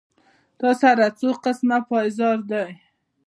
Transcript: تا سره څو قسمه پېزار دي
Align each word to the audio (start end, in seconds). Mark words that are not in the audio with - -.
تا 0.59 0.69
سره 0.81 1.05
څو 1.19 1.29
قسمه 1.43 1.77
پېزار 1.89 2.37
دي 2.49 2.67